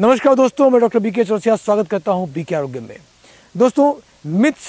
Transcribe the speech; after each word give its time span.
नमस्कार 0.00 0.34
दोस्तों, 0.34 0.68
मैं 0.70 0.80
डॉक्टर 0.80 0.98
बीके 0.98 1.22
चौरसिया 1.24 1.54
स्वागत 1.56 1.88
करता 1.90 2.12
हूँ 2.12 2.28
बीके 2.32 2.54
आरोग्य 2.54 2.80
में। 2.80 2.96
दोस्तों, 3.54 3.92
मिथ्स 4.26 4.66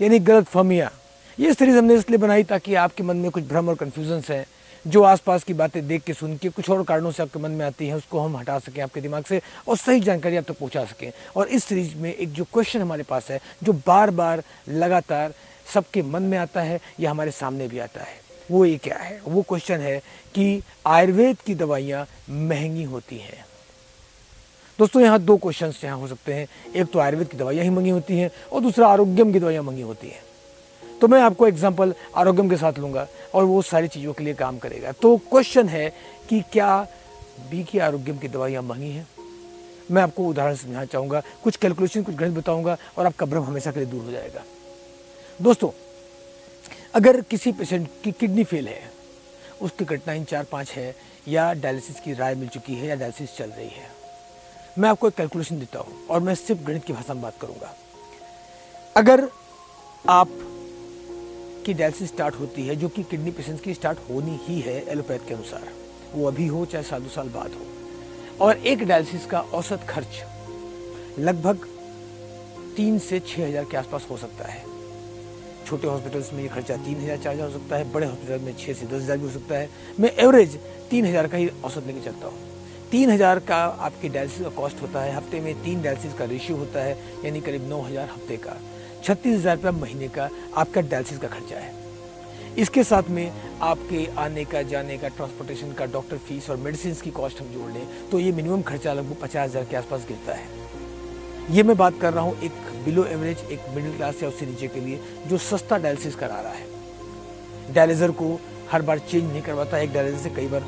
यानी 0.00 0.18
गलत 0.18 0.46
फहमियाँ, 0.46 0.90
ये 1.38 1.54
सीरीज़ 1.54 1.76
हमने 1.76 1.94
इसलिए 1.94 2.18
बनाई 2.18 2.42
ताकि 2.44 2.74
आपके 2.74 3.02
मन 3.02 3.16
में 3.16 3.30
कुछ 3.30 3.44
भ्रम 3.44 3.68
और 3.68 3.74
कन्फ्यूजन्स 3.74 4.30
हैं, 4.30 4.44
जो 4.84 5.02
आसपास 5.02 5.44
की 5.44 5.54
बातें 5.54 5.86
देख 5.88 6.02
के 6.02 6.12
सुन 6.12 6.36
के 6.36 6.48
कुछ 6.48 6.70
और 6.70 6.84
कारणों 6.84 7.10
से 7.12 7.22
आपके 7.22 7.38
मन 7.38 7.50
में 7.50 7.64
आती 7.66 7.86
हैं, 7.86 7.94
उसको 7.94 8.20
हम 8.20 8.36
हटा 8.36 8.58
सकें 8.58 8.80
आपके 8.82 9.00
दिमाग 9.00 9.24
से 9.24 9.40
और 9.68 9.76
सही 9.76 10.00
जानकारी 10.00 10.36
आप 10.36 10.44
तक 10.44 10.58
पहुँचा 10.60 10.84
सकें। 10.84 11.10
और 11.36 11.48
इस 11.48 11.64
सीरीज़ 11.64 11.96
में 11.96 12.14
एक 12.14 12.32
जो 12.32 12.44
क्वेश्चन 12.44 12.80
हमारे 12.80 13.02
पास 13.02 13.30
है, 13.30 13.40
जो 13.62 13.72
बार 13.86 14.10
बार 14.12 14.42
लगातार 14.68 15.34
सबके 15.74 16.02
मन 16.04 16.22
में 16.22 16.38
आता 16.38 16.60
है, 16.60 16.80
या 17.00 17.10
हमारे 17.10 17.30
सामने 17.32 17.68
भी 17.68 17.78
आता 17.78 18.00
है। 18.00 18.20
वो 18.50 18.64
ये 18.64 18.78
क्या 18.78 18.98
है? 18.98 19.20
वो 19.26 19.42
क्वेश्चन 19.42 19.80
है 19.80 19.98
कि 20.34 20.62
आयुर्वेद 20.86 21.36
की 21.46 21.54
दवाइयाँ 21.56 22.06
महँगी 22.30 22.84
होती 22.84 23.18
हैं। 23.18 23.44
दोस्तों, 24.78 25.00
यहाँ 25.02 25.18
दो 25.18 25.36
क्वेश्चन 25.36 25.72
यहाँ 25.84 25.98
हो 25.98 26.08
सकते 26.08 26.34
हैं। 26.34 26.46
एक 26.72 26.90
तो 26.92 26.98
आयुर्वेद 26.98 27.28
की 27.28 27.36
दवाइयाँ 27.36 27.64
ही 27.64 27.70
मंगी 27.70 27.90
होती 27.90 28.18
हैं 28.18 28.30
और 28.52 28.60
दूसरा 28.60 28.88
आरोग्यम 28.88 29.32
की 29.32 29.38
दवाइयाँ 29.40 29.62
मंगी 29.64 29.82
होती 29.82 30.08
हैं। 30.08 30.22
तो 31.00 31.08
मैं 31.08 31.20
आपको 31.22 31.46
एग्ज़ाम्पल 31.46 31.94
आरोग्यम 32.16 32.50
के 32.50 32.56
साथ 32.56 32.78
लूँगा 32.78 33.06
और 33.34 33.44
वो 33.44 33.60
सारी 33.62 33.88
चीज़ों 33.88 34.12
के 34.12 34.24
लिए 34.24 34.34
काम 34.34 34.58
करेगा। 34.58 34.92
तो 34.92 35.16
क्वेश्चन 35.30 35.68
है 35.68 35.88
कि 36.28 36.40
क्या 36.52 36.86
बी 37.50 37.62
की 37.64 37.78
आरोग्यम 37.78 38.18
की 38.18 38.28
दवाइयाँ 38.28 38.62
महँगी 38.62 38.90
हैं? 38.90 39.06
मैं 39.90 40.02
आपको 40.02 40.26
उदाहरण 40.26 40.54
समझाना 40.54 40.84
चाहूँगा, 40.84 41.22
कुछ 41.42 41.56
कैलकुलेशन 41.56 42.02
कुछ 42.02 42.14
गणित 42.14 42.34
बताऊँगा 42.34 42.76
और 42.98 43.06
आपका 43.06 43.26
भ्रम 43.26 43.44
हमेशा 43.44 43.70
के 43.72 43.80
लिए 43.80 43.88
दूर 43.88 44.04
हो 44.04 44.10
जाएगा। 44.10 44.44
दोस्तों, 45.40 45.70
अगर 46.94 47.20
किसी 47.20 47.52
पेशेंट 47.52 47.88
की 48.04 48.12
किडनी 48.12 48.44
फेल 48.44 48.68
है, 48.68 48.90
उसकी 49.62 49.84
कटनाइन 49.84 50.24
चार 50.24 50.46
पाँच 50.52 50.70
है 50.70 50.94
या 51.28 51.52
डायलिसिस 51.54 52.00
की 52.00 52.12
राय 52.14 52.34
मिल 52.34 52.48
चुकी 52.48 52.74
है 52.74 52.86
या 52.88 52.94
डायलिसिस 52.96 53.36
चल 53.36 53.50
रही 53.50 53.68
है 53.68 53.96
मैं 54.78 54.88
आपको 54.88 55.08
एक 55.08 55.14
कैलकुलेशन 55.14 55.58
देता 55.58 55.78
हूँ 55.78 56.06
और 56.10 56.20
मैं 56.20 56.34
सिर्फ़ 56.34 56.62
गणित 56.64 56.84
की 56.84 56.92
भाषा 56.92 57.14
में 57.14 57.22
बात 57.22 57.38
करूँगा। 57.40 57.74
अगर 58.96 59.28
आप 60.08 60.28
की 61.66 61.72
डायलिसिस 61.74 62.08
स्टार्ट 62.08 62.34
होती 62.34 62.66
है, 62.66 62.76
जो 62.76 62.88
कि 62.88 63.02
किडनी 63.02 63.30
पेशेंट्स 63.30 63.62
की 63.62 63.74
स्टार्ट 63.74 63.98
होनी 64.10 64.38
ही 64.42 64.60
है 64.60 64.76
एलोपैथ 64.86 65.26
के 65.28 65.34
अनुसार, 65.34 65.68
वो 66.14 66.26
अभी 66.28 66.46
हो 66.46 66.64
चाहे 66.66 66.84
साल 66.84 67.02
दो 67.02 67.08
साल 67.08 67.28
बाद 67.28 67.54
हो, 67.54 67.66
और 68.40 68.56
एक 68.56 68.84
डायलिसिस 68.84 69.26
का 69.26 69.40
औसत 69.40 69.86
खर्च 69.88 70.22
लगभग 71.18 71.66
तीन 72.76 72.98
से 73.00 73.20
छः 73.20 73.46
हज़ार 73.46 73.64
के 73.64 73.76
आसपास 73.76 74.06
हो 74.10 74.16
सकता 74.16 74.44
है। 74.44 74.64
छोटे 75.66 75.86
हॉस्पिटल्स 75.88 76.32
में 76.32 76.42
ये 76.42 76.48
खर्चा 76.48 76.76
तीन 76.76 77.00
हज़ार, 77.00 77.16
चार 77.16 77.34
हज़ार 77.34 77.48
हो 77.48 77.52
सकता 77.52 77.76
है, 77.76 77.92
बड़े 77.92 78.06
हॉस्पिटल 78.06 78.38
में 78.38 78.54
छः 78.56 78.74
से 78.74 78.86
दस 78.86 79.02
हज़ार 79.02 79.18
भी 79.18 79.24
हो 79.24 79.32
सकता 79.32 79.54
है। 79.54 79.68
मैं 80.00 80.12
एवरेज 80.18 80.58
तीन 80.90 81.06
हज़ार 81.06 81.28
का 81.28 81.36
ही 81.36 81.48
औसत 81.64 81.86
लेके 81.86 82.00
चलता 82.00 82.26
हूँ। 82.26 82.46
तीन 82.90 83.10
हज़ार 83.10 83.38
का 83.38 83.56
आपके 83.56 84.08
डायलिसिस 84.08 84.42
का 84.42 84.48
कॉस्ट 84.50 84.80
होता 84.82 85.00
है, 85.00 85.14
हफ़्ते 85.14 85.40
में 85.40 85.54
तीन 85.62 85.82
डायलिसिस 85.82 86.12
का 86.14 86.24
रेशियो 86.26 86.56
होता 86.56 86.80
है, 86.80 86.96
यानी 87.24 87.40
करीब 87.40 87.68
नौ 87.68 87.80
हज़ार 87.82 88.08
हफ़्ते 88.08 88.36
का। 88.36 88.56
छत्तीस 89.04 89.36
हज़ार 89.36 89.56
रुपया 89.56 89.72
महीने 89.72 90.08
का 90.08 90.28
आपका 90.56 90.80
डायलिसिस 90.82 91.18
का 91.18 91.28
खर्चा 91.28 91.56
है। 91.56 91.76
इसके 92.58 92.84
साथ 92.84 93.10
में 93.10 93.30
आपके 93.62 94.06
आने 94.18 94.44
का, 94.44 94.62
जाने 94.64 94.96
का 94.98 95.08
ट्रांसपोर्टेशन 95.08 95.72
का 95.72 95.86
डॉक्टर 95.86 96.18
फ़ीस 96.18 96.48
और 96.50 96.56
मेडिसिन 96.58 96.94
की 96.94 97.10
कॉस्ट 97.10 97.40
हम 97.40 97.52
जोड़ 97.52 97.70
लें 97.72 97.86
तो 98.10 98.18
ये 98.20 98.32
मिनिमम 98.32 98.62
खर्चा 98.62 98.92
लगभग 98.92 99.16
पचास 99.22 99.50
हज़ार 99.50 99.64
के 99.64 99.76
आसपास 99.76 100.06
गिरता 100.08 100.34
है। 100.34 100.46
ये 101.50 101.62
मैं 101.62 101.76
बात 101.76 102.00
कर 102.00 102.12
रहा 102.12 102.24
हूँ 102.24 102.40
एक 102.40 102.52
बिलो 102.84 103.04
एवरेज 103.06 103.44
एक 103.52 103.68
मिडिल 103.74 103.96
क्लास 103.96 104.22
या 104.22 104.28
उससे 104.28 104.46
नीचे 104.46 104.68
के 104.68 104.80
लिए, 104.80 105.00
जो 105.26 105.38
सस्ता 105.38 105.78
डायलिसिस 105.78 106.14
करा 106.16 106.40
रहा 106.40 106.52
है। 106.52 107.74
डायलिजर 107.74 108.10
को 108.12 108.38
हर 108.70 108.82
बार 108.82 108.98
चेंज 109.00 109.24
नहीं 109.24 109.42
करवाता, 109.42 109.78
एक 109.78 109.92
डायलिसिस 109.92 110.22
से 110.22 110.30
कई 110.30 110.46
बार 110.46 110.64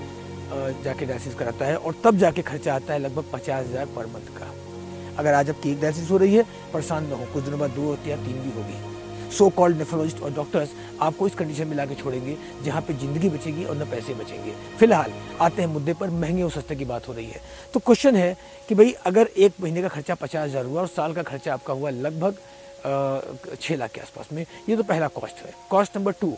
जाके 0.53 1.07
डायलिसिस 1.07 1.35
कराता 1.35 1.67
है 1.67 1.77
और 1.77 1.95
तब 2.05 2.17
जाके 2.19 2.43
खर्चा 2.43 2.75
आता 2.75 2.93
है 2.93 2.99
लगभग 2.99 3.25
पचास 3.33 3.67
हज़ार 3.67 3.87
पर 3.97 4.07
मंथ 4.09 4.37
का। 4.39 4.53
अगर 5.19 5.35
आज 5.35 5.51
आपकी 5.51 5.71
एक 5.71 5.81
डायलिसिस 5.81 6.11
हो 6.11 6.17
रही 6.17 6.35
है, 6.35 6.43
परेशान 6.73 7.07
न 7.07 7.13
हो, 7.13 7.27
कुछ 7.33 7.45
दिनों 7.45 7.59
बाद 7.61 7.71
दो 7.71 7.83
होती 7.83 8.11
या 8.11 8.17
तीन 8.19 8.41
भी 8.41 8.51
होगी। 8.53 8.89
सो 9.31 9.49
कॉल्ड 9.51 9.77
नेफ्रोलॉजिस्ट 9.79 10.21
और 10.23 10.33
डॉक्टर्स 10.35 10.71
आपको 11.03 11.27
इस 11.27 11.35
कंडीशन 11.35 11.67
में 11.67 11.77
लाके 11.77 11.95
छोड़ेंगे, 11.95 12.37
जहाँ 12.65 12.81
पे 12.83 12.95
ज़िंदगी 12.95 13.29
बचेगी 13.29 13.65
और 13.65 13.77
न 13.77 13.85
पैसे 13.91 14.15
बचेंगे। 14.15 14.53
फ़िलहाल 14.79 15.13
आते 15.41 15.63
हैं 15.63 15.69
मुद्दे 15.69 15.93
पर, 15.95 16.11
महँगे 16.11 16.43
और 16.43 16.51
सस्ते 16.51 16.77
की 16.77 16.85
बात 16.85 17.09
हो 17.09 17.13
रही 17.13 17.27
है। 17.27 17.41
तो 17.75 17.81
क्वेश्चन 17.81 18.17
है 18.17 18.37
कि 18.69 18.75
भाई, 18.75 18.93
अगर 19.07 19.29
एक 19.29 19.53
महीने 19.61 19.83
का 19.83 19.89
खर्चा 19.89 20.15
पचास 20.15 20.49
हज़ार 20.49 20.65
हुआ 20.65 20.81
और 20.81 20.87
साल 20.89 21.13
का 21.15 21.23
खर्चा 21.23 21.55
आपका 21.55 21.75
हुआ 21.75 21.91
लगभग 21.91 22.37
छः 23.61 23.77
लाख 23.77 23.91
के 23.93 24.01
आसपास 24.01 24.29
में, 24.33 24.45
ये 24.69 24.77
तो 24.77 24.83
पहला 24.83 25.09
कॉस्ट 25.11 25.45
है। 25.47 25.53
कॉस्ट 25.71 25.97
नंबर 25.97 26.13
टू 26.21 26.35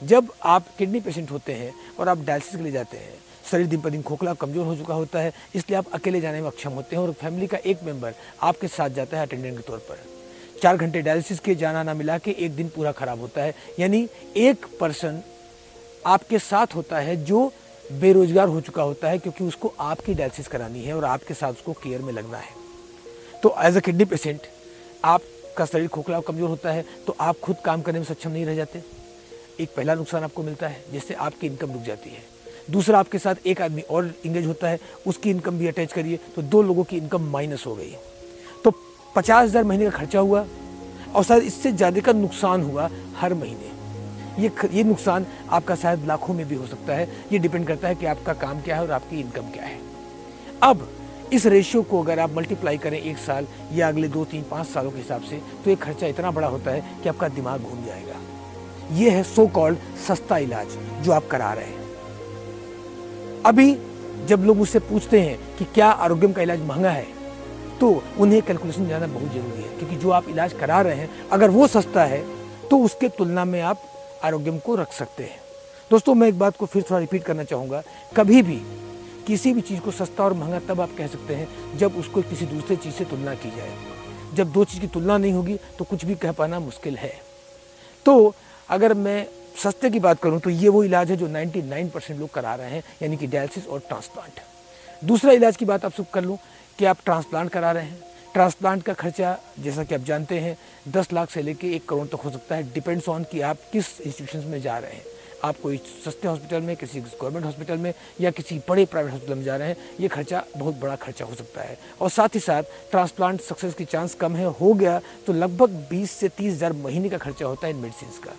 जब 0.00 0.32
आप 0.44 0.66
किडनी 0.78 1.00
पेशेंट 1.00 1.30
होते 1.30 1.52
हैं 1.52 1.72
और 2.00 2.08
आप 2.08 2.24
डायलिसिस 2.24 2.56
के 2.56 2.62
लिए 2.62 2.72
जाते 2.72 2.96
हैं 2.96 3.14
शरीर 3.44 3.66
दिन 3.66 3.80
पर 3.80 3.90
दिन 3.90 4.02
खोखला, 4.02 4.34
कमज़ोर 4.34 4.66
हो 4.66 4.76
चुका 4.76 4.94
होता 4.94 5.20
है, 5.20 5.32
इसलिए 5.54 5.78
आप 5.78 5.92
अकेले 5.94 6.20
जाने 6.20 6.40
में 6.40 6.46
अक्षम 6.48 6.72
होते 6.72 6.96
हैं 6.96 7.02
और 7.02 7.12
फैमिली 7.14 7.46
का 7.46 7.58
एक 7.58 7.82
मेंबर 7.84 8.14
आपके 8.42 8.68
साथ 8.68 8.90
जाता 8.90 9.16
है 9.16 9.26
अटेंडेंट 9.26 9.56
के 9.56 9.62
तौर 9.62 9.78
पर। 9.80 9.98
चार 10.62 10.76
घंटे 10.76 11.02
डायलिसिस 11.02 11.40
के 11.40 11.54
जाना 11.54 11.82
ना 11.82 11.94
मिला 11.94 12.18
के 12.18 12.30
एक 12.38 12.54
दिन 12.56 12.68
पूरा 12.68 12.92
खराब 12.92 13.20
होता 13.20 13.42
है। 13.42 13.54
यानी 13.78 14.08
एक 14.38 14.66
पर्सन 14.80 15.22
आपके 16.06 16.38
साथ 16.40 16.74
होता 16.74 16.98
है 16.98 17.16
जो 17.24 17.52
बेरोजगार 17.84 18.48
हो 18.48 18.60
चुका 18.60 18.82
होता 18.82 19.08
है 19.10 19.18
क्योंकि 19.18 19.44
उसको 19.44 19.72
आपकी 19.80 20.14
डायलिसिस 20.14 20.48
करानी 20.48 20.82
है 20.82 20.94
और 20.94 21.04
आपके 21.04 21.34
साथ 21.34 21.52
उसको 21.52 21.72
केयर 21.82 22.02
में 22.02 22.12
लगना 22.12 22.38
है। 22.38 22.60
तो 23.42 23.54
एज 23.62 23.76
अ 23.76 23.80
किडनी 23.80 24.04
पेशेंट 24.04 24.46
आपका 25.04 25.64
शरीर 25.64 25.88
खोखला 25.88 26.16
और 26.16 26.22
कमज़ोर 26.22 26.48
होता 26.48 26.72
है 26.72 26.84
तो 27.06 27.16
आप 27.20 27.40
खुद 27.40 27.56
काम 27.64 27.82
करने 27.82 27.98
में 27.98 28.06
सक्षम 28.06 28.30
नहीं 28.30 28.44
रह 28.46 28.54
जाते। 28.54 28.82
एक 29.60 29.74
पहला 29.76 29.94
नुकसान 29.94 30.24
आपको 30.24 30.42
मिलता 30.42 30.68
है, 30.68 30.84
जिससे 30.92 31.14
आपकी 31.16 31.46
इनकम 31.46 31.72
रुक 31.72 31.82
जाती 31.82 32.10
है। 32.10 32.22
दूसरा 32.70 32.98
आपके 32.98 33.18
साथ 33.18 33.46
एक 33.46 33.60
आदमी 33.62 33.82
और 33.82 34.12
इंगेज 34.24 34.46
होता 34.46 34.68
है, 34.68 34.78
उसकी 35.06 35.30
इनकम 35.30 35.58
भी 35.58 35.66
अटैच 35.68 35.92
करिए 35.92 36.18
तो 36.36 36.42
दो 36.44 36.62
लोगों 36.62 36.84
की 36.84 36.96
इनकम 36.96 37.28
माइनस 37.30 37.66
हो 37.66 37.74
गई। 37.74 37.94
तो 38.64 38.70
पचास 39.14 39.44
हज़ार 39.44 39.64
महीने 39.64 39.84
का 39.84 39.90
खर्चा 39.90 40.18
हुआ 40.20 40.44
और 41.14 41.24
शायद 41.24 41.42
इससे 41.44 41.72
ज़्यादा 41.72 42.00
का 42.00 42.12
नुकसान 42.14 42.62
हुआ 42.62 42.88
हर 43.16 43.34
महीने। 43.34 43.70
ये 44.38 44.50
ये 44.72 44.84
नुकसान 44.84 45.26
आपका 45.50 45.74
शायद 45.76 46.06
लाखों 46.06 46.34
में 46.34 46.46
भी 46.48 46.54
हो 46.54 46.66
सकता 46.66 46.94
है। 46.94 47.08
ये 47.32 47.38
डिपेंड 47.38 47.66
करता 47.66 47.88
है 47.88 47.94
कि 47.94 48.06
आपका 48.06 48.32
काम 48.36 48.60
क्या 48.60 48.76
है 48.76 48.82
और 48.82 48.90
आपकी 48.92 49.20
इनकम 49.20 49.50
क्या 49.52 49.64
है। 49.64 49.78
अब 50.62 50.88
इस 51.32 51.46
रेशियो 51.46 51.82
को 51.82 52.02
अगर 52.02 52.18
आप 52.18 52.32
मल्टीप्लाई 52.36 52.78
करें 52.78 52.98
एक 53.00 53.18
साल 53.18 53.46
या 53.72 53.88
अगले 53.88 54.08
दो, 54.08 54.24
तीन, 54.24 54.42
पाँच 54.50 54.66
सालों 54.68 54.90
के 54.90 54.98
हिसाब 54.98 55.22
से 55.22 55.40
तो 55.64 55.70
ये 55.70 55.76
खर्चा 55.78 56.06
इतना 56.06 56.30
बड़ा 56.30 56.48
होता 56.48 56.70
है 56.70 56.98
कि 57.02 57.08
आपका 57.08 57.28
दिमाग 57.30 57.60
घूम 57.60 57.84
जाएगा। 57.86 58.20
ये 58.94 59.10
है 59.10 59.22
सो 59.24 59.46
कॉल्ड 59.50 59.78
सस्ता 60.06 60.38
इलाज 60.38 60.76
जो 61.02 61.12
आप 61.12 61.28
करा 61.30 61.52
रहे 61.52 61.64
हैं। 61.64 61.81
अभी 63.46 63.74
जब 64.26 64.44
लोग 64.46 64.56
मुझसे 64.56 64.78
पूछते 64.80 65.20
हैं 65.20 65.56
कि 65.56 65.64
क्या 65.64 65.88
आरोग्यम 66.00 66.32
का 66.32 66.42
इलाज 66.42 66.60
महँगा 66.60 66.90
है 66.90 67.06
तो 67.80 68.02
उन्हें 68.18 68.42
कैलकुलेशन 68.42 68.88
जाना 68.88 69.06
बहुत 69.08 69.32
ज़रूरी 69.32 69.62
है, 69.62 69.68
क्योंकि 69.78 69.96
जो 69.96 70.10
आप 70.10 70.28
इलाज 70.28 70.52
करा 70.52 70.80
रहे 70.80 70.96
हैं, 70.96 71.08
अगर 71.30 71.50
वो 71.50 71.66
सस्ता 71.68 72.04
है 72.04 72.22
तो 72.70 72.78
उसके 72.78 73.08
तुलना 73.08 73.44
में 73.44 73.60
आप 73.62 73.82
आरोग्यम 74.24 74.58
को 74.58 74.74
रख 74.74 74.92
सकते 74.92 75.22
हैं। 75.22 75.40
दोस्तों, 75.90 76.14
मैं 76.14 76.28
एक 76.28 76.38
बात 76.38 76.56
को 76.56 76.66
फिर 76.66 76.82
थोड़ा 76.82 77.00
रिपीट 77.00 77.24
करना 77.24 77.44
चाहूँगा। 77.44 77.82
कभी 78.16 78.42
भी 78.42 78.60
किसी 79.26 79.52
भी 79.52 79.60
चीज़ 79.60 79.80
को 79.80 79.90
सस्ता 79.90 80.24
और 80.24 80.32
महँगा 80.34 80.58
तब 80.68 80.80
आप 80.80 80.96
कह 80.98 81.06
सकते 81.06 81.34
हैं 81.34 81.78
जब 81.78 81.96
उसको 81.96 82.22
किसी 82.22 82.46
दूसरे 82.46 82.76
चीज़ 82.76 82.94
से 82.94 83.04
तुलना 83.04 83.34
की 83.34 83.50
जाए। 83.50 83.76
जब 84.34 84.52
दो 84.52 84.64
चीज़ 84.64 84.80
की 84.80 84.86
तुलना 84.88 85.16
नहीं 85.18 85.32
होगी 85.32 85.58
तो 85.78 85.84
कुछ 85.84 86.04
भी 86.04 86.14
कह 86.14 86.32
पाना 86.32 86.60
मुश्किल 86.60 86.96
है। 86.96 87.12
तो 88.06 88.34
अगर 88.68 88.94
मैं 88.96 89.26
सस्ते 89.56 89.90
की 89.90 90.00
बात 90.00 90.20
करूँ 90.20 90.40
तो 90.40 90.50
ये 90.50 90.68
वो 90.68 90.82
इलाज 90.84 91.10
है 91.10 91.16
जो 91.16 91.28
99 91.28 91.90
परसेंट 91.90 92.18
लोग 92.20 92.30
करा 92.34 92.54
रहे 92.54 92.70
हैं, 92.70 92.82
यानी 93.02 93.16
कि 93.16 93.26
डायलिसिस 93.26 93.66
और 93.66 93.80
ट्रांसप्लांट। 93.80 94.40
दूसरा 95.02 95.32
इलाज 95.32 95.56
की 95.56 95.64
बात 95.64 95.84
आप 95.84 95.92
सब 95.92 96.10
कर 96.10 96.24
लूँ 96.24 96.38
कि 96.78 96.84
आप 96.84 96.98
ट्रांसप्लांट 97.04 97.50
करा 97.50 97.72
रहे 97.72 97.84
हैं। 97.84 98.00
ट्रांसप्लांट 98.34 98.82
का 98.82 98.92
खर्चा, 98.94 99.38
जैसा 99.60 99.84
कि 99.84 99.94
आप 99.94 100.00
जानते 100.02 100.38
हैं, 100.40 100.56
दस 100.88 101.12
लाख 101.12 101.30
से 101.30 101.42
लेकर 101.42 101.66
एक 101.66 101.88
करोड़ 101.88 102.06
तक 102.06 102.10
तो 102.10 102.16
हो 102.16 102.30
सकता 102.30 102.56
है। 102.56 102.72
डिपेंड्स 102.72 103.08
ऑन 103.08 103.24
कि 103.32 103.40
आप 103.40 103.58
किस 103.72 104.00
इंस्टीट्यूशन 104.00 104.48
में 104.48 104.60
जा 104.60 104.78
रहे 104.78 104.92
हैं। 104.92 105.04
आप 105.44 105.56
कोई 105.62 105.76
सस्ते 105.76 106.28
हॉस्पिटल 106.28 106.60
में, 106.60 106.74
किसी 106.76 107.00
गवर्नमेंट 107.00 107.44
हॉस्पिटल 107.44 107.76
में 107.76 107.92
या 108.20 108.30
किसी 108.30 108.58
बड़े 108.68 108.84
प्राइवेट 108.84 109.12
हॉस्पिटल 109.12 109.34
में 109.34 109.42
जा 109.44 109.56
रहे 109.56 109.68
हैं, 109.68 109.76
ये 110.00 110.08
खर्चा 110.08 110.44
बहुत 110.56 110.78
बड़ा 110.80 110.94
खर्चा 110.96 111.24
हो 111.24 111.34
सकता 111.34 111.62
है। 111.62 111.76
और 112.00 112.10
साथ 112.10 112.34
ही 112.34 112.40
साथ 112.40 112.62
ट्रांसप्लांट 112.90 113.40
सक्सेस 113.40 113.74
की 113.74 113.84
चांस 113.86 114.14
कम 114.14 114.36
है, 114.36 114.46
हो 114.46 114.72
गया 114.74 115.00
तो 115.26 115.32
लगभग 115.32 115.84
20 115.90 116.10
से 116.10 116.28
तीस 116.28 116.52
हज़ार 116.54 116.72
महीने 116.74 117.08
का 117.08 117.18
खर्चा 117.18 117.46
होता 117.46 117.66
है 117.66 117.72
इन 117.74 117.80
मेडिसिन 117.80 118.08
का। 118.24 118.36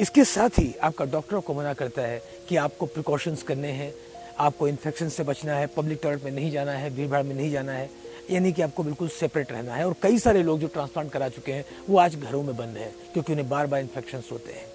इसके 0.00 0.24
साथ 0.24 0.58
ही 0.58 0.74
आपका 0.82 1.04
डॉक्टर 1.06 1.38
को 1.38 1.54
मना 1.54 1.72
करता 1.74 2.02
है 2.02 2.20
कि 2.48 2.56
आपको 2.56 2.86
प्रिकॉशंस 2.86 3.42
करने 3.42 3.70
हैं, 3.70 3.92
आपको 4.38 4.68
इन्फेक्शन 4.68 5.08
से 5.08 5.24
बचना 5.24 5.54
है 5.54 5.66
पब्लिक 5.76 5.98
टॉयलेट 6.02 6.24
में 6.24 6.30
नहीं 6.32 6.50
जाना 6.50 6.72
है 6.72 6.90
भीड़ 6.96 7.08
भाड़ 7.08 7.22
में 7.22 7.34
नहीं 7.34 7.50
जाना 7.50 7.72
है, 7.72 7.88
यानी 8.30 8.52
कि 8.52 8.62
आपको 8.62 8.82
बिल्कुल 8.82 9.08
सेपरेट 9.10 9.52
रहना 9.52 9.74
है। 9.74 9.86
और 9.86 9.94
कई 10.02 10.18
सारे 10.18 10.42
लोग 10.42 10.60
जो 10.60 10.66
ट्रांसप्लांट 10.68 11.10
करा 11.12 11.28
चुके 11.28 11.52
हैं, 11.52 11.64
वो 11.88 11.98
आज 11.98 12.16
घरों 12.16 12.42
में 12.42 12.56
बंद 12.56 12.76
है, 12.76 12.92
क्योंकि 13.12 13.32
उन्हें 13.32 13.48
बार 13.48 13.66
बार 13.66 13.80
इन्फेक्शन 13.80 14.22
होते 14.32 14.52
हैं 14.52 14.66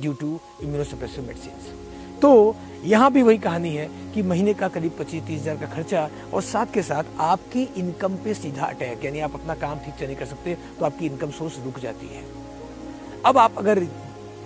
ड्यू 0.00 0.12
टू 0.12 0.38
इम्यूनोसप्रेसिव 0.62 1.26
मेडिसिन 1.26 2.20
तो 2.20 2.56
यहाँ 2.84 3.10
भी 3.12 3.22
वही 3.22 3.38
कहानी 3.38 3.74
है 3.76 3.88
कि 4.14 4.22
महीने 4.22 4.52
का 4.54 4.68
करीब 4.68 4.92
पच्चीस 4.98 5.22
तीस 5.26 5.40
हज़ार 5.40 5.56
का 5.56 5.66
खर्चा 5.74 6.08
और 6.34 6.42
साथ 6.42 6.72
के 6.74 6.82
साथ 6.82 7.04
आपकी 7.20 7.62
इनकम 7.76 8.16
पे 8.24 8.34
सीधा 8.34 8.64
अटैक 8.64 9.04
यानी 9.04 9.20
आप 9.20 9.34
अपना 9.34 9.54
काम 9.56 9.78
ठीक 9.84 9.94
से 9.98 10.06
नहीं 10.06 10.16
कर 10.16 10.26
सकते 10.26 10.56
तो 10.78 10.84
आपकी 10.84 11.06
इनकम 11.06 11.30
सोर्स 11.30 11.58
रुक 11.64 11.78
जाती 11.80 12.06
है। 12.06 12.22
अब 13.26 13.38
आप 13.38 13.58
अगर 13.58 13.78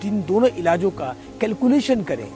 इन 0.05 0.23
दोनों 0.23 0.49
इलाजों 0.51 0.91
का 0.91 1.15
कैलकुलेशन 1.41 2.03
करें 2.03 2.29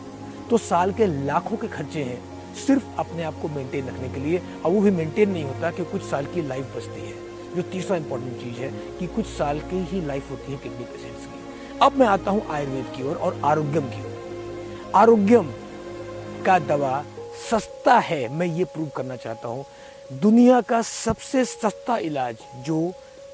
तो 0.50 0.58
साल 0.58 0.92
के 0.92 1.06
लाखों 1.26 1.56
के 1.56 1.68
खर्चे 1.68 2.02
हैं 2.02 2.20
सिर्फ़ 2.56 2.84
अपने 2.98 3.22
आप 3.22 3.34
को 3.42 3.48
मेंटेन 3.48 3.86
रखने 3.88 4.08
के 4.08 4.20
लिए। 4.20 4.38
और 4.64 4.70
वो 4.70 4.80
भी 4.80 4.90
मेंटेन 4.90 5.30
नहीं 5.30 5.44
होता 5.44 5.70
कि 5.70 5.84
कुछ 5.84 6.02
साल 6.02 6.26
की 6.26 6.42
लाइफ 6.48 6.76
बचती 6.76 7.00
है। 7.00 7.20
जो 7.56 7.62
तीसरा 7.62 7.96
इंपॉर्टेंट 7.96 8.40
चीज़ 8.40 8.60
है 8.60 8.70
कि 8.98 9.06
कुछ 9.06 9.26
साल 9.28 9.60
की 9.60 9.84
ही 9.86 10.00
लाइफ 10.06 10.30
होती 10.30 10.52
है 10.52 10.58
किडनी 10.58 10.84
पेशेंट्स 10.84 11.26
की। 11.26 11.78
अब 11.82 11.96
मैं 11.98 12.06
आता 12.06 12.30
हूँ 12.30 12.46
आयुर्वेद 12.50 12.92
की 12.96 13.02
ओर 13.02 13.16
और 13.16 13.40
आरोग्यम 13.44 13.88
की 13.88 14.02
ओर। 14.02 14.92
आरोग्यम 14.96 15.52
का 16.46 16.58
दवा 16.58 17.04
सस्ता 17.50 17.98
है, 17.98 18.28
मैं 18.28 18.46
ये 18.46 18.64
प्रूव 18.64 18.88
करना 18.96 19.16
चाहता 19.16 19.48
हूँ। 19.48 19.64
दुनिया 20.12 20.60
का 20.60 20.82
सबसे 20.82 21.44
सस्ता 21.44 21.96
इलाज 21.98 22.36
जो 22.66 22.80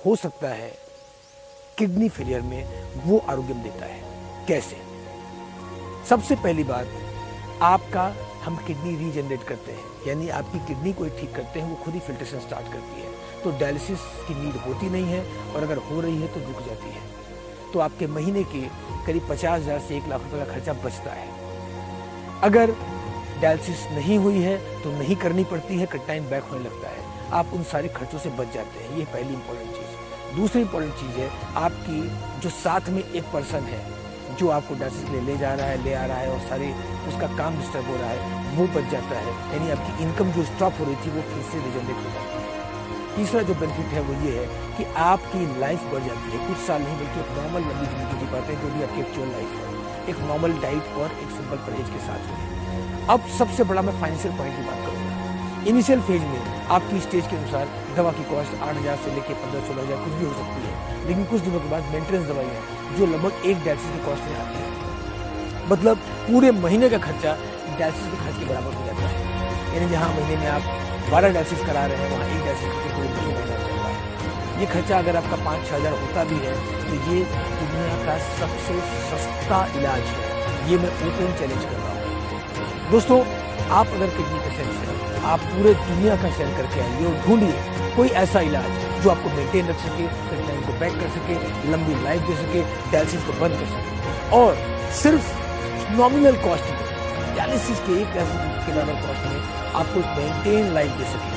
हो 0.06 0.16
सकता 0.16 0.48
है 0.48 0.72
किडनी 1.78 2.08
फेलियर 2.08 2.40
में 2.40 2.64
वो 3.04 3.18
आरोग्यम 3.18 3.62
देता 3.62 3.86
है। 3.86 4.07
कैसे? 4.48 4.76
सबसे 6.08 6.34
पहली 6.36 6.64
बात, 6.64 6.88
आपका 7.62 8.04
हम 8.44 8.56
किडनी 8.66 8.94
रीजनरेट 8.96 9.42
करते 9.42 9.72
हैं, 9.72 9.84
यानी 10.06 10.28
आपकी 10.30 10.58
किडनी 10.66 10.92
को 10.92 11.08
ठीक 11.18 11.34
करते 11.34 11.60
हैं, 11.60 11.68
वो 11.70 11.76
खुद 11.84 11.94
ही 11.94 12.00
फिल्ट्रेशन 12.00 12.40
स्टार्ट 12.40 12.72
करती 12.72 13.00
है। 13.00 13.42
तो 13.42 13.50
डायलिसिस 13.60 14.00
की 14.28 14.34
नीड 14.34 14.56
होती 14.58 14.88
नहीं 14.90 15.04
है 15.06 15.20
और 15.54 15.62
अगर 15.62 15.76
हो 15.88 16.00
रही 16.00 16.16
है 16.16 16.28
तो 16.28 16.40
रुक 16.42 16.62
जाती 16.66 16.90
है। 16.90 17.02
तो 17.72 17.80
आपके 17.80 18.06
महीने 18.08 18.44
के 18.44 18.60
करीब 19.06 19.28
पचास 19.30 19.60
हज़ार 19.60 19.80
से 19.80 19.96
एक 19.96 20.08
लाख 20.08 20.22
रुपए 20.22 20.38
का 20.38 20.52
खर्चा 20.52 20.72
बचता 20.84 21.12
है। 21.12 21.28
अगर 22.42 22.74
डायलिसिस 23.42 23.86
नहीं 23.92 24.18
हुई 24.18 24.40
है 24.42 24.56
तो 24.82 24.92
नहीं 24.92 25.16
करनी 25.18 25.44
पड़ती 25.44 25.78
है 25.78 25.86
कटाइन 25.88 26.28
बैक 26.30 26.44
होने 26.44 26.64
लगता 26.64 26.88
है। 26.88 27.06
आप 27.32 27.52
उन 27.54 27.62
सारे 27.66 27.88
खर्चों 27.90 28.18
से 28.18 28.30
बच 28.30 28.54
जाते 28.54 28.84
हैं, 28.84 28.96
ये 28.98 29.04
पहली 29.06 29.34
इंपॉर्टेंट 29.34 29.70
चीज़। 29.70 30.36
दूसरी 30.36 30.62
इंपॉर्टेंट 30.62 30.94
चीज़ 30.94 31.20
है, 31.20 31.30
आपकी 31.56 32.00
जो 32.40 32.50
साथ 32.56 32.88
में 32.88 33.02
एक 33.02 33.24
पर्सन 33.32 33.64
है 33.66 33.86
जो 34.38 34.48
आपको 34.56 34.74
डायलिसिस 34.80 35.10
के 35.10 35.20
ले 35.26 35.36
जा 35.38 35.52
रहा 35.54 35.66
है, 35.66 35.76
ले 35.84 35.94
आ 35.94 36.04
रहा 36.06 36.18
है 36.18 36.30
और 36.32 36.40
सारे 36.48 36.66
उसका 37.08 37.26
काम 37.38 37.56
डिस्टर्ब 37.58 37.86
हो 37.90 37.96
रहा 37.96 38.10
है 38.10 38.56
वो 38.56 38.66
बच 38.74 38.90
जाता 38.92 39.14
है। 39.24 39.32
यानी 39.54 39.70
आपकी 39.70 40.02
इनकम 40.04 40.30
जो 40.32 40.44
स्टॉप 40.50 40.80
हो 40.80 40.84
रही 40.84 40.96
थी, 41.02 41.10
वो 41.16 41.22
फिर 41.30 41.42
से 41.50 41.62
रिजनरेट 41.64 42.04
हो 42.04 42.10
जाती 42.16 42.36
है। 42.36 42.46
तीसरा 43.16 43.42
जो 43.48 43.54
बेनिफिट 43.60 43.94
है 43.94 44.02
वो 44.08 44.14
ये 44.24 44.34
है 44.38 44.46
कि 44.76 44.84
आपकी 45.04 45.40
लाइफ 45.60 45.80
बढ़ 45.92 46.04
जाती 46.06 46.30
है। 46.32 46.46
कुछ 46.48 46.58
साल 46.66 46.82
नहीं, 46.82 46.96
बल्कि 46.98 47.20
एक 47.20 47.30
नॉर्मल 47.38 47.66
लंबी 47.70 47.86
ज़िंदगी 47.86 48.20
जी 48.20 48.30
पाते 48.32 48.52
हैं, 48.52 48.60
जो 48.62 48.68
भी 48.74 48.82
आपकी 48.84 49.00
एक्चुअल 49.00 49.28
लाइफ 49.30 49.50
है। 49.58 49.66
एक 50.10 50.20
नॉर्मल 50.28 50.52
डाइट 50.62 50.94
और 50.98 51.18
एक 51.22 51.30
सिंपल 51.38 51.64
परहेज 51.66 51.90
के 51.90 52.06
साथ 52.06 52.30
हुई 52.30 52.46
अब 53.14 53.26
सबसे 53.38 53.64
बड़ा 53.64 53.82
मैं 53.82 54.00
फाइनेंशियल 54.00 54.36
पॉइंट 54.38 54.56
की 54.56 54.62
बात 54.62 54.80
करूँगा। 54.86 55.66
इनिशियल 55.70 56.00
फ़ेज़ 56.08 56.22
में 56.32 56.66
आपकी 56.76 57.00
स्टेज 57.00 57.26
के 57.26 57.36
अनुसार 57.36 57.68
दवा 57.96 58.12
की 58.12 58.24
कॉस्ट 58.30 58.62
आठ 58.62 58.74
हज़ार 58.76 58.96
से 59.04 59.14
लेकर 59.14 59.34
पंद्रह 59.44 59.66
सोलह 59.68 59.82
हज़ार 59.82 60.04
कुछ 60.04 60.12
भी 60.18 60.24
हो 60.24 60.32
सकती 60.40 60.60
है। 60.66 61.06
लेकिन 61.06 61.24
कुछ 61.32 61.40
दिनों 61.42 61.60
के 61.60 61.70
बाद 61.70 61.94
मेंटेनेंस 61.94 62.26
दवाई 62.28 62.50
है 62.52 62.60
जो 62.96 63.06
लगभग 63.06 63.46
एक 63.46 63.64
डायलिसिस 63.64 63.90
की 63.92 64.00
कॉस्ट 64.04 64.24
में 64.24 64.36
आती 64.40 64.58
है। 64.58 64.66
मतलब 65.70 65.96
पूरे 66.26 66.50
महीने 66.58 66.88
का 66.88 66.98
खर्चा 67.06 67.32
डायलिसिस 67.78 68.06
के 68.10 68.16
खर्च 68.24 68.36
के 68.38 68.44
बराबर 68.44 68.74
हो 68.74 68.84
जाता 68.86 69.04
है। 69.04 69.14
यानी 69.74 69.88
जहाँ 69.90 70.08
महीने 70.14 70.36
में 70.36 70.48
आप 70.48 70.62
बारह 71.10 71.32
डायलिसिस 71.32 71.60
करा 71.66 71.84
रहे 71.86 71.96
हैं, 71.98 72.10
वहाँ 72.12 72.26
एक 72.28 72.40
डायलिसिस 72.44 72.72
के 72.74 72.88
पूरे 72.94 73.08
महीने 73.08 73.32
महीना 73.34 73.56
चल 73.56 73.74
रहा 73.74 73.88
है। 73.88 74.60
ये 74.60 74.66
खर्चा 74.66 74.98
अगर 74.98 75.16
आपका 75.16 75.36
पाँच 75.44 75.66
छः 75.68 75.74
हज़ार 75.76 75.92
होता 76.00 76.24
भी 76.30 76.38
है 76.46 76.54
तो 76.88 76.94
ये 77.10 77.18
दुनिया 77.58 77.96
का 78.04 78.18
सबसे 78.34 78.80
सस्ता 79.10 79.64
इलाज 79.78 80.04
है। 80.12 80.70
ये 80.70 80.78
मैं 80.78 80.92
ओपन 81.08 81.34
चैलेंज 81.38 81.64
कर 81.64 81.76
रहा 81.76 81.92
हूँ। 81.92 82.90
दोस्तों, 82.90 83.18
आप 83.78 83.86
अगर 83.86 84.08
किडनी 84.16 84.38
पेशेंट 84.40 84.70
हैं, 84.78 85.22
आप 85.30 85.40
पूरे 85.52 85.74
दुनिया 85.86 86.16
का 86.22 86.30
सैर 86.36 86.50
करके 86.56 86.80
आइए 86.80 87.04
और 87.06 87.16
ढूंढिए 87.26 87.94
कोई 87.96 88.08
ऐसा 88.22 88.40
इलाज 88.48 89.02
जो 89.02 89.10
आपको 89.10 89.36
मेंटेन 89.36 89.66
रख 89.68 89.78
सके 89.80 90.06
को 90.68 90.78
बैक 90.80 91.00
कर 91.00 91.08
सके, 91.10 91.34
लंबी 91.72 92.02
लाइफ 92.04 92.22
दे 92.28 92.36
सके 92.36 92.62
डायलिसिस 92.92 93.24
को 93.24 93.32
बंद 93.40 93.58
कर 93.60 93.66
सके। 93.68 94.36
और 94.36 94.56
सिर्फ़ 94.94 95.32
नॉमिनल 95.96 96.36
कॉस्ट 96.42 96.64
में 96.64 97.36
डायलिसिस 97.36 97.78
के 97.80 98.00
एक 98.02 98.08
के 98.08 98.74
नॉमिनल 98.74 99.00
कॉस्ट 99.02 99.26
में 99.26 99.40
आपको 99.74 100.00
मेंटेन 100.16 100.72
लाइफ 100.74 100.92
दे 100.92 101.04
सके। 101.06 101.36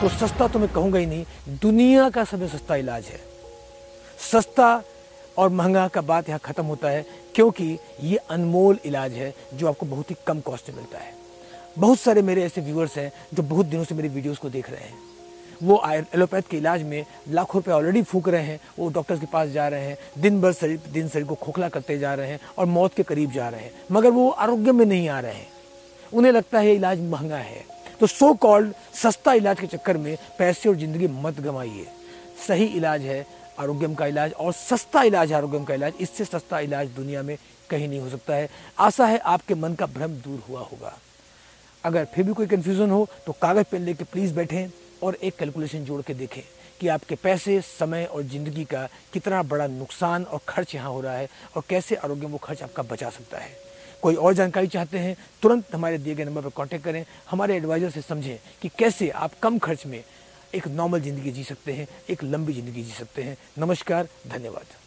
तो 0.00 0.08
सस्ता 0.18 0.48
तो 0.48 0.58
मैं 0.58 0.68
कहूँगा 0.68 0.98
ही 0.98 1.06
नहीं, 1.06 1.24
दुनिया 1.62 2.08
का 2.10 2.24
सबसे 2.24 2.48
सस्ता 2.48 2.76
इलाज 2.76 3.04
है। 3.04 3.20
सस्ता 4.30 4.82
और 5.36 5.48
महँगा 5.50 5.86
का 5.88 6.00
बात 6.02 6.28
यहाँ 6.28 6.40
खत्म 6.44 6.64
होता 6.64 6.88
है, 6.88 7.04
क्योंकि 7.34 7.78
ये 8.02 8.16
अनमोल 8.30 8.78
इलाज 8.84 9.12
है 9.12 9.32
जो 9.54 9.68
आपको 9.68 9.86
बहुत 9.86 10.10
ही 10.10 10.16
कम 10.26 10.40
कॉस्ट 10.40 10.68
में 10.70 10.76
मिलता 10.76 10.98
है। 10.98 11.14
बहुत 11.78 12.00
सारे 12.00 12.22
मेरे 12.22 12.42
ऐसे 12.44 12.60
व्यूअर्स 12.60 12.96
हैं 12.98 13.10
जो 13.34 13.42
बहुत 13.42 13.66
दिनों 13.66 13.84
से 13.84 13.94
मेरी 13.94 14.08
वीडियोस 14.08 14.38
को 14.38 14.48
देख 14.50 14.70
रहे 14.70 14.80
हैं। 14.80 14.94
वो 15.62 15.82
एलोपैथ 15.86 16.42
के 16.42 16.56
इलाज 16.56 16.82
में 16.82 17.04
लाखों 17.30 17.60
रुपए 17.60 17.72
ऑलरेडी 17.72 18.02
फूक 18.02 18.28
रहे 18.28 18.42
हैं, 18.42 18.58
वो 18.78 18.88
डॉक्टर्स 18.90 19.20
के 19.20 19.26
पास 19.26 19.48
जा 19.50 19.66
रहे 19.68 19.86
हैं 19.86 19.96
दिन 20.18 20.40
भर 20.40 20.52
शरीर 20.52 20.80
दिन 20.92 21.08
शरीर 21.08 21.26
को 21.26 21.34
खोखला 21.36 21.68
करते 21.68 21.98
जा 21.98 22.14
रहे 22.14 22.28
हैं 22.28 22.40
और 22.58 22.66
मौत 22.68 22.94
के 22.94 23.02
करीब 23.02 23.32
जा 23.32 23.48
रहे 23.48 23.60
हैं। 23.60 23.72
मगर 23.92 24.10
वो 24.10 24.28
आरोग्य 24.30 24.72
में 24.72 24.84
नहीं 24.86 25.08
आ 25.08 25.20
रहे 25.20 25.34
हैं। 25.34 25.46
उन्हें 26.12 26.32
लगता 26.32 26.58
है 26.58 26.74
इलाज 26.74 27.00
महँगा 27.02 27.36
है। 27.38 27.64
तो 28.00 28.06
सो 28.06 28.32
कॉल्ड 28.34 28.72
सस्ता 28.94 29.32
इलाज 29.32 29.60
के 29.60 29.66
चक्कर 29.68 29.96
में 29.96 30.16
पैसे 30.38 30.68
और 30.68 30.76
ज़िंदगी 30.76 31.06
मत 31.16 31.40
गंवाइए 31.40 31.86
सही 32.46 32.64
इलाज 32.66 33.02
है 33.02 33.24
आरोग्यम 33.60 33.94
का 33.94 34.06
इलाज 34.06 34.32
और 34.32 34.52
सस्ता 34.52 35.02
इलाज 35.02 35.30
है 35.30 35.36
आरोग्यम 35.36 35.64
का 35.64 35.74
इलाज। 35.74 35.92
इससे 36.00 36.24
सस्ता 36.24 36.60
इलाज 36.60 36.88
दुनिया 36.90 37.22
में 37.22 37.36
कहीं 37.70 37.88
नहीं 37.88 38.00
हो 38.00 38.08
सकता 38.10 38.34
है। 38.34 38.48
आशा 38.78 39.06
है 39.06 39.18
आपके 39.18 39.54
मन 39.54 39.74
का 39.74 39.86
भ्रम 39.88 40.12
दूर 40.18 40.42
हुआ 40.48 40.60
होगा। 40.62 40.96
अगर 41.84 42.04
फिर 42.04 42.24
भी 42.24 42.32
कोई 42.32 42.46
कन्फ्यूज़न 42.46 42.90
हो 42.90 43.06
तो 43.26 43.32
कागज़ 43.42 43.64
पेन 43.70 43.82
लेके 43.82 44.04
प्लीज़ 44.04 44.34
बैठें। 44.34 44.68
और 45.02 45.14
एक 45.14 45.36
कैलकुलेशन 45.36 45.84
जोड़ 45.84 46.00
के 46.02 46.14
देखें 46.14 46.42
कि 46.80 46.88
आपके 46.88 47.14
पैसे, 47.14 47.60
समय 47.60 48.04
और 48.04 48.22
ज़िंदगी 48.22 48.64
का 48.64 48.88
कितना 49.12 49.42
बड़ा 49.44 49.66
नुकसान 49.66 50.24
और 50.24 50.40
खर्च 50.48 50.74
यहाँ 50.74 50.90
हो 50.90 51.00
रहा 51.00 51.16
है 51.16 51.28
और 51.56 51.62
कैसे 51.68 51.96
आरोग्य 51.96 52.26
वो 52.26 52.38
खर्च 52.38 52.62
आपका 52.62 52.82
बचा 52.82 53.10
सकता 53.10 53.38
है। 53.38 53.56
कोई 54.02 54.14
और 54.14 54.34
जानकारी 54.34 54.66
चाहते 54.66 54.98
हैं, 54.98 55.16
तुरंत 55.42 55.74
हमारे 55.74 55.98
दिए 55.98 56.14
गए 56.14 56.24
नंबर 56.24 56.42
पर 56.42 56.50
कांटेक्ट 56.56 56.84
करें। 56.84 57.04
हमारे 57.30 57.56
एडवाइज़र 57.56 57.90
से 57.90 58.02
समझें 58.02 58.38
कि 58.62 58.70
कैसे 58.78 59.08
आप 59.10 59.38
कम 59.42 59.58
खर्च 59.58 59.86
में 59.86 60.02
एक 60.54 60.68
नॉर्मल 60.68 61.00
ज़िंदगी 61.00 61.30
जी 61.30 61.44
सकते 61.44 61.72
हैं, 61.72 61.88
एक 62.10 62.24
लंबी 62.24 62.52
ज़िंदगी 62.52 62.82
जी 62.82 62.92
सकते 62.92 63.22
हैं। 63.22 63.36
नमस्कार, 63.58 64.08
धन्यवाद। 64.28 64.81